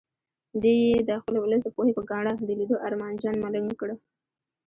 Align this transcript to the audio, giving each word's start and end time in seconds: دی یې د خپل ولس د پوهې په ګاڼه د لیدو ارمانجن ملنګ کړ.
دی 0.61 0.75
یې 0.91 0.97
د 1.09 1.11
خپل 1.21 1.35
ولس 1.39 1.61
د 1.63 1.69
پوهې 1.75 1.91
په 1.97 2.03
ګاڼه 2.09 2.33
د 2.47 2.49
لیدو 2.59 2.75
ارمانجن 2.87 3.35
ملنګ 3.43 3.69
کړ. 3.79 3.89